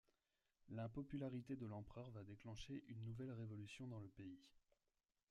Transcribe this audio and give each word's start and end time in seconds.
L'impopularité 0.71 1.55
de 1.55 1.67
l'empereur 1.67 2.09
va 2.09 2.23
déclencher 2.23 2.83
une 2.87 3.03
nouvelle 3.05 3.29
révolution 3.29 3.85
dans 3.85 3.99
le 3.99 4.07
pays. 4.07 4.39